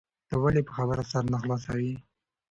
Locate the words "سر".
1.11-1.23